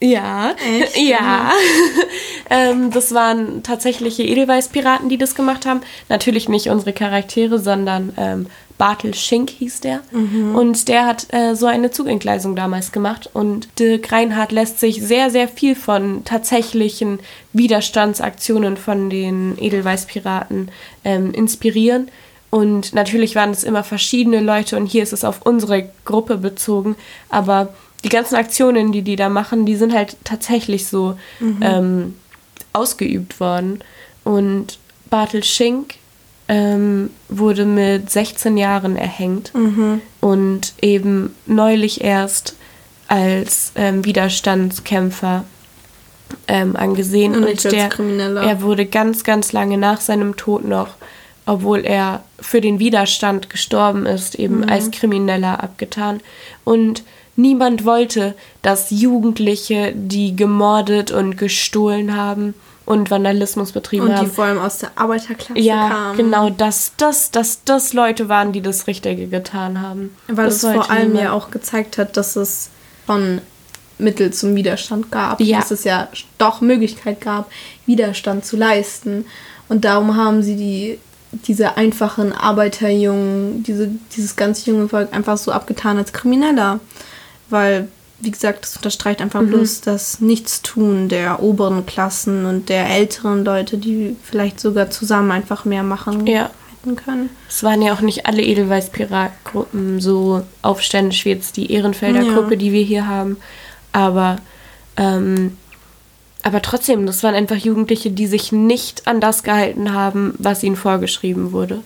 [0.02, 0.96] ja, Echt?
[1.08, 1.52] ja.
[2.50, 5.80] ähm, das waren tatsächliche Edelweiß-Piraten, die das gemacht haben.
[6.08, 8.46] Natürlich nicht unsere Charaktere, sondern ähm,
[8.78, 10.00] Bartel Schink hieß der.
[10.10, 10.56] Mhm.
[10.56, 13.30] Und der hat äh, so eine Zugentgleisung damals gemacht.
[13.32, 17.20] Und Dirk Reinhardt lässt sich sehr, sehr viel von tatsächlichen
[17.52, 20.70] Widerstandsaktionen von den Edelweiß-Piraten
[21.04, 22.10] ähm, inspirieren.
[22.52, 26.96] Und natürlich waren es immer verschiedene Leute und hier ist es auf unsere Gruppe bezogen.
[27.30, 27.70] Aber
[28.04, 31.60] die ganzen Aktionen, die die da machen, die sind halt tatsächlich so mhm.
[31.62, 32.14] ähm,
[32.74, 33.82] ausgeübt worden.
[34.22, 35.94] Und Bartel Schink
[36.46, 40.02] ähm, wurde mit 16 Jahren erhängt mhm.
[40.20, 42.56] und eben neulich erst
[43.08, 45.44] als ähm, Widerstandskämpfer
[46.48, 47.34] ähm, angesehen.
[47.34, 47.88] Und, und der,
[48.42, 50.88] er wurde ganz, ganz lange nach seinem Tod noch
[51.46, 54.68] obwohl er für den Widerstand gestorben ist, eben mhm.
[54.68, 56.20] als Krimineller abgetan.
[56.64, 57.02] Und
[57.36, 64.24] niemand wollte, dass Jugendliche, die gemordet und gestohlen haben, und Vandalismus betrieben Und haben.
[64.28, 66.16] die vor allem aus der Arbeiterklasse ja, kamen.
[66.16, 70.16] genau, dass das, dass das Leute waren, die das Richtige getan haben.
[70.28, 72.70] Weil das es vor allem ja auch gezeigt hat, dass es
[73.06, 73.40] von
[73.98, 75.40] Mittel zum Widerstand gab.
[75.40, 75.58] Ja.
[75.58, 77.50] Dass es ja doch Möglichkeit gab,
[77.86, 79.26] Widerstand zu leisten.
[79.68, 80.98] Und darum haben sie die,
[81.32, 86.78] diese einfachen Arbeiterjungen, diese, dieses ganz junge Volk einfach so abgetan als Krimineller.
[87.48, 87.88] Weil,
[88.20, 89.48] wie gesagt, das unterstreicht einfach Mhm.
[89.48, 95.64] bloß das Nichtstun der oberen Klassen und der älteren Leute, die vielleicht sogar zusammen einfach
[95.64, 96.50] mehr machen Ja.
[96.80, 97.30] hätten können.
[97.48, 102.34] Es waren ja auch nicht alle Edelweiß-Pirat-Gruppen so aufständisch wie jetzt die Ehrenfelder Ja.
[102.34, 103.36] Gruppe, die wir hier haben.
[103.92, 104.36] Aber,
[104.96, 105.56] ähm,
[106.42, 110.76] aber trotzdem, das waren einfach Jugendliche, die sich nicht an das gehalten haben, was ihnen
[110.76, 111.82] vorgeschrieben wurde.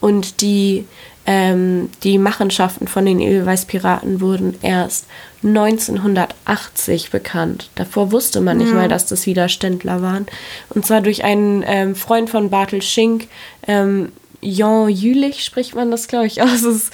[0.00, 0.86] Und die,
[1.26, 5.06] ähm, die Machenschaften von den Edelweiß-Piraten wurden erst
[5.42, 7.70] 1980 bekannt.
[7.74, 8.74] Davor wusste man nicht Ja.
[8.74, 10.26] mal, dass das Widerständler waren.
[10.70, 13.28] Und zwar durch einen ähm, Freund von Bartel Schink,
[13.66, 16.62] ähm, Jan Jülich spricht man das, glaube ich, aus.
[16.62, 16.92] Ist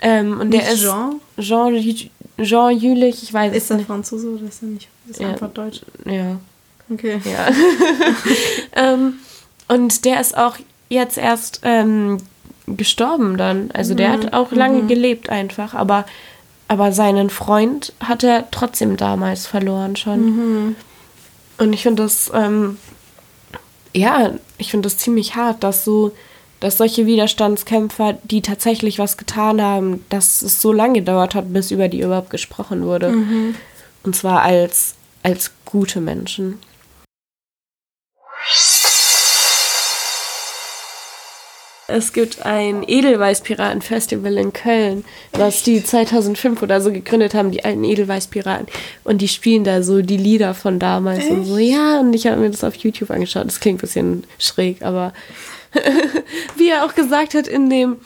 [0.00, 1.20] ähm, und der Nicht ist Jean?
[1.38, 2.08] Jean,
[2.42, 3.86] Jean Jülich, ich weiß Ist nicht.
[3.86, 4.88] Franzose oder ist er nicht?
[5.08, 5.28] Ist Ja.
[5.30, 5.82] einfach Deutsch.
[6.04, 6.36] Ja.
[6.92, 7.20] Okay.
[7.24, 7.48] Ja.
[8.92, 9.14] ähm,
[9.68, 10.56] und der ist auch
[10.88, 12.18] jetzt erst ähm,
[12.66, 13.70] gestorben dann.
[13.72, 16.04] Also der hat auch lange gelebt einfach, aber,
[16.68, 20.76] aber seinen Freund hat er trotzdem damals verloren schon.
[21.58, 22.78] Und ich finde das, ähm,
[23.94, 26.12] ja, ich finde das ziemlich hart, dass so,
[26.64, 31.70] dass solche Widerstandskämpfer, die tatsächlich was getan haben, dass es so lange gedauert hat, bis
[31.70, 33.08] über die überhaupt gesprochen wurde.
[34.02, 36.58] Und zwar als, als gute Menschen.
[41.86, 47.84] Es gibt ein Edelweißpiraten-Festival in Köln, was die 2005 oder so gegründet haben, die alten
[47.84, 48.68] Edelweißpiraten.
[49.04, 51.58] Und die spielen da so die Lieder von damals und so.
[51.58, 53.46] Ja, und ich habe mir das auf YouTube angeschaut.
[53.46, 55.12] Das klingt ein bisschen schräg, aber
[56.56, 57.96] wie er auch gesagt hat in dem,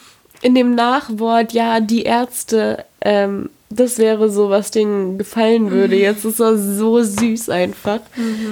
[0.42, 5.96] in dem Nachwort, ja, die Ärzte, ähm, das wäre so, was denen gefallen würde.
[5.96, 8.00] Jetzt ist er so süß einfach.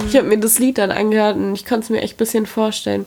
[0.08, 2.46] Ich habe mir das Lied dann angehört und ich konnte es mir echt ein bisschen
[2.46, 3.06] vorstellen.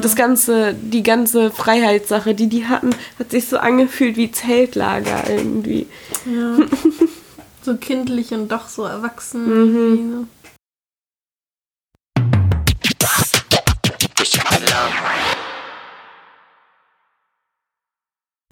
[0.00, 5.86] Das ganze, die ganze Freiheitssache, die die hatten, hat sich so angefühlt wie Zeltlager irgendwie.
[6.24, 6.56] Ja.
[7.62, 9.46] so kindlich und doch so erwachsen.
[9.46, 10.26] irgendwie, ne?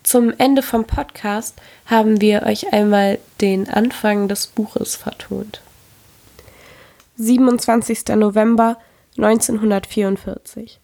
[0.04, 5.62] Zum Ende vom Podcast haben wir euch einmal den Anfang des Buches vertont.
[7.16, 8.14] 27.
[8.14, 8.76] November
[9.16, 10.78] 1944.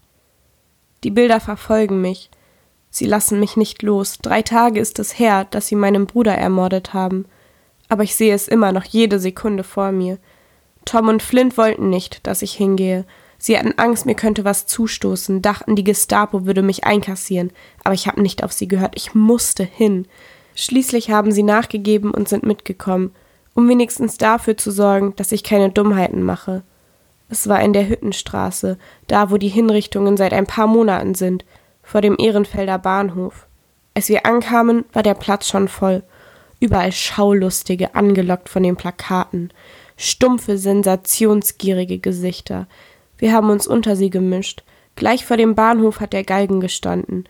[1.05, 2.31] Die Bilder verfolgen mich.
[2.89, 4.17] Sie lassen mich nicht los.
[4.23, 7.27] Drei Tage ist es her, dass sie meinen Bruder ermordet haben.
[7.91, 10.17] Aber ich sehe es immer noch jede Sekunde vor mir.
[10.87, 13.05] Tom und Flint wollten nicht, dass ich hingehe.
[13.43, 17.51] Sie hatten Angst, mir könnte was zustoßen, dachten, die Gestapo würde mich einkassieren,
[17.83, 20.07] aber ich habe nicht auf sie gehört, ich musste hin.
[20.55, 23.15] Schließlich haben sie nachgegeben und sind mitgekommen,
[23.55, 26.63] um wenigstens dafür zu sorgen, dass ich keine Dummheiten mache.
[27.31, 28.77] Es war in der Hüttenstraße,
[29.07, 31.47] da wo die Hinrichtungen seit ein paar Monaten sind,
[31.83, 33.47] vor dem Ehrenfelder Bahnhof.
[33.95, 36.03] Als wir ankamen, war der Platz schon voll.
[36.61, 39.51] Überall Schaulustige, angelockt von den Plakaten.
[39.97, 42.67] Stumpfe, sensationsgierige Gesichter.
[43.21, 44.65] Wir haben uns unter sie gemischt.
[44.97, 47.25] Gleich vor dem Bahnhof hat der Galgen gestanden.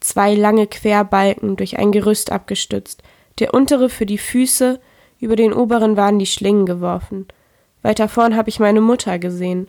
[0.00, 3.04] Zwei lange Querbalken durch ein Gerüst abgestützt.
[3.38, 4.80] Der untere für die Füße,
[5.20, 7.28] über den oberen waren die Schlingen geworfen.
[7.82, 9.68] Weiter vorn habe ich meine Mutter gesehen.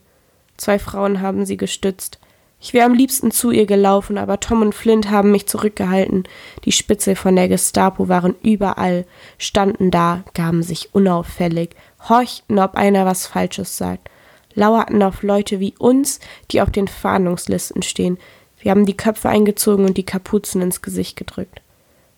[0.57, 2.17] Zwei Frauen haben sie gestützt.
[2.59, 6.23] Ich wäre am liebsten zu ihr gelaufen, aber Tom und Flint haben mich zurückgehalten.
[6.65, 9.05] Die Spitzel von der Gestapo waren überall,
[9.37, 11.75] standen da, gaben sich unauffällig,
[12.09, 14.09] horchten, ob einer was Falsches sagt,
[14.57, 16.19] lauerten auf Leute wie uns,
[16.51, 18.17] die auf den Fahndungslisten stehen.
[18.59, 21.61] Wir haben die Köpfe eingezogen und die Kapuzen ins Gesicht gedrückt.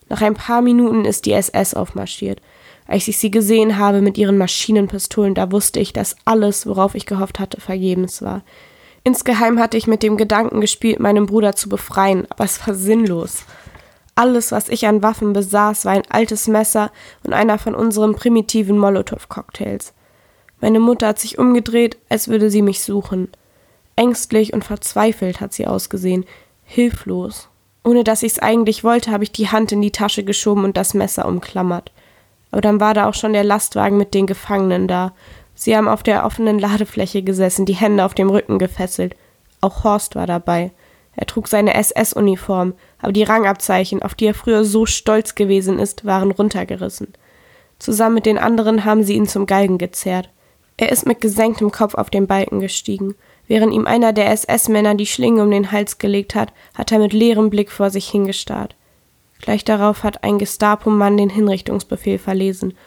[0.08, 2.42] Nach ein paar Minuten ist die SS aufmarschiert.
[2.88, 7.06] Als ich sie gesehen habe mit ihren Maschinenpistolen, da wusste ich, dass alles, worauf ich
[7.06, 8.42] gehofft hatte, vergebens war.
[9.04, 13.44] Insgeheim hatte ich mit dem Gedanken gespielt, meinen Bruder zu befreien, aber es war sinnlos.
[14.16, 16.92] Alles, was ich an Waffen besaß, war ein altes Messer
[17.24, 19.94] und einer von unseren primitiven Molotow-Cocktails.
[20.62, 23.30] Meine Mutter hat sich umgedreht, als würde sie mich suchen.
[23.96, 26.26] Ängstlich und verzweifelt hat sie ausgesehen,
[26.64, 27.50] hilflos.
[27.84, 30.94] Ohne dass ich's eigentlich wollte, habe ich die Hand in die Tasche geschoben und das
[30.94, 31.92] Messer umklammert.
[32.52, 35.14] Aber dann war da auch schon der Lastwagen mit den Gefangenen da.
[35.56, 39.16] Sie haben auf der offenen Ladefläche gesessen, die Hände auf dem Rücken gefesselt.
[39.62, 40.72] Auch Horst war dabei.
[41.16, 46.06] Er trug seine SS-Uniform, aber die Rangabzeichen, auf die er früher so stolz gewesen ist,
[46.06, 47.14] waren runtergerissen.
[47.78, 50.30] Zusammen mit den anderen haben sie ihn zum Galgen gezerrt.
[50.82, 53.16] Er ist mit gesenktem Kopf auf den Balken gestiegen.
[53.50, 57.12] Während ihm einer der SS-Männer die Schlinge um den Hals gelegt hat, hat er mit
[57.12, 58.78] leerem Blick vor sich hingestarrt.
[59.42, 62.78] Gleich darauf hat ein Gestapo-Mann den Hinrichtungsbefehl verlesen.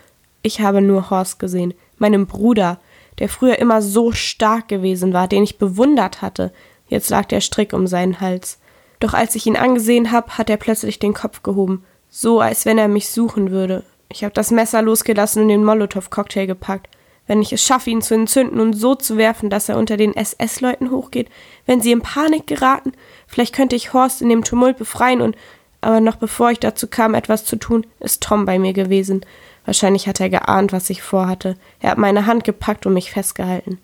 [0.40, 2.80] Ich habe nur Horst gesehen, meinem Bruder,
[3.18, 6.50] der früher immer so stark gewesen war, den ich bewundert hatte.
[6.88, 8.58] Jetzt lag der Strick um seinen Hals.
[9.00, 12.78] Doch als ich ihn angesehen habe, hat er plötzlich den Kopf gehoben, so als wenn
[12.78, 13.84] er mich suchen würde.
[14.08, 16.88] Ich habe das Messer losgelassen und den Molotow-Cocktail gepackt.
[17.26, 20.14] Wenn ich es schaffe, ihn zu entzünden und so zu werfen, dass er unter den
[20.14, 21.28] SS-Leuten hochgeht,
[21.66, 22.92] wenn sie in Panik geraten,
[23.26, 25.36] vielleicht könnte ich Horst in dem Tumult befreien und
[25.82, 29.26] aber noch bevor ich dazu kam, etwas zu tun, ist Tom bei mir gewesen.
[29.64, 31.56] Wahrscheinlich hat er geahnt, was ich vorhatte.
[31.80, 33.78] Er hat meine Hand gepackt und mich festgehalten.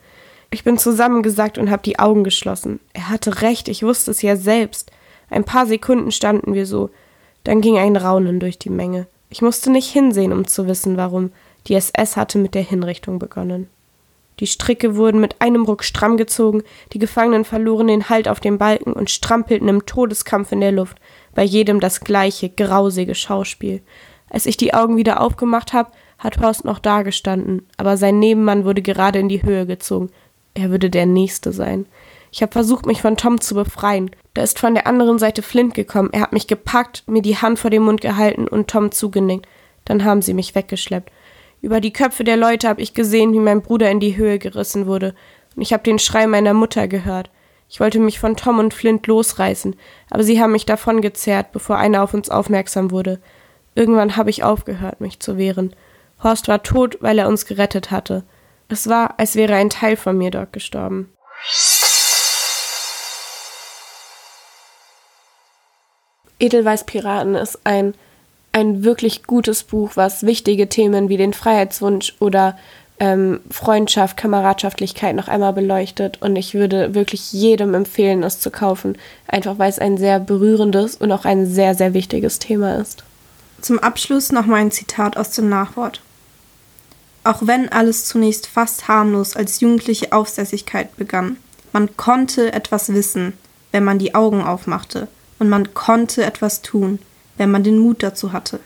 [0.51, 2.80] Ich bin zusammengesackt und habe die Augen geschlossen.
[2.93, 4.93] Er hatte recht, ich wusste es ja selbst.
[5.28, 6.91] Ein paar Sekunden standen wir so.
[7.45, 9.09] Dann ging ein Raunen durch die Menge.
[9.28, 11.32] Ich musste nicht hinsehen, um zu wissen, warum.
[11.69, 13.69] Die SS hatte mit der Hinrichtung begonnen.
[14.41, 16.62] Die Stricke wurden mit einem Ruck stramm gezogen,
[16.93, 20.99] die Gefangenen verloren den Halt auf dem Balken und strampelten im Todeskampf in der Luft,
[21.35, 23.83] bei jedem das gleiche grausige Schauspiel.
[24.31, 28.83] Als ich die Augen wieder aufgemacht habe, hat Horst noch dagestanden, aber sein Nebenmann wurde
[28.83, 30.11] gerade in die Höhe gezogen.
[30.55, 31.87] Er würde der Nächste sein.
[32.31, 34.11] Ich habe versucht, mich von Tom zu befreien.
[34.35, 36.11] Da ist von der anderen Seite Flint gekommen.
[36.12, 39.47] Er hat mich gepackt, mir die Hand vor den Mund gehalten und Tom zugenickt.
[39.85, 41.11] Dann haben sie mich weggeschleppt.
[41.61, 44.86] Über die Köpfe der Leute habe ich gesehen, wie mein Bruder in die Höhe gerissen
[44.86, 45.14] wurde,
[45.56, 47.30] und ich habe den Schrei meiner Mutter gehört.
[47.68, 49.76] Ich wollte mich von Tom und Flint losreißen,
[50.09, 53.20] aber sie haben mich davongezerrt, bevor einer auf uns aufmerksam wurde.
[53.74, 55.74] Irgendwann habe ich aufgehört, mich zu wehren.
[56.22, 58.24] Horst war tot, weil er uns gerettet hatte.
[58.68, 61.12] Es war, als wäre ein Teil von mir dort gestorben.
[66.38, 67.94] Edelweiß Piraten ist ein
[68.59, 72.59] ein wirklich gutes Buch, was wichtige Themen wie den Freiheitswunsch oder
[73.00, 76.20] ähm, Freundschaft, Kameradschaftlichkeit noch einmal beleuchtet.
[76.20, 80.96] Und ich würde wirklich jedem empfehlen, es zu kaufen, einfach weil es ein sehr berührendes
[80.96, 83.04] und auch ein sehr, sehr wichtiges Thema ist.
[83.61, 86.00] Zum Abschluss noch mal ein Zitat aus dem Nachwort.
[87.24, 91.36] Auch wenn alles zunächst fast harmlos als jugendliche Aufsässigkeit begann,
[91.72, 93.34] man konnte etwas wissen,
[93.72, 96.98] wenn man die Augen aufmachte, und man konnte etwas tun,
[97.39, 98.61] wenn man den Mut dazu hatte.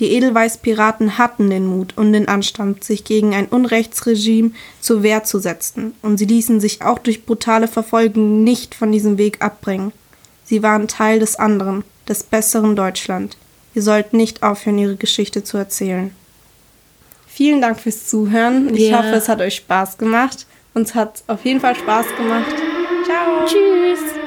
[0.00, 5.38] Die Edelweiß-Piraten hatten den Mut und den Anstand, sich gegen ein Unrechtsregime zur Wehr zu
[5.38, 9.92] setzen, und sie ließen sich auch durch brutale Verfolgung nicht von diesem Weg abbringen.
[10.42, 13.36] Sie waren Teil des anderen, des besseren Deutschland.
[13.74, 16.12] Wir sollten nicht aufhören, ihre Geschichte zu erzählen.
[17.28, 18.74] Vielen Dank fürs Zuhören.
[18.74, 18.98] Ich ja.
[18.98, 20.46] hoffe, es hat euch Spaß gemacht.
[20.74, 22.54] Uns hat auf jeden Fall Spaß gemacht.
[23.04, 23.46] Ciao.
[23.46, 24.19] Tschüss.